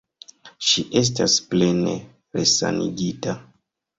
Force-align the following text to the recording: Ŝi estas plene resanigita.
Ŝi 0.67 0.85
estas 1.01 1.35
plene 1.51 1.93
resanigita. 2.37 3.39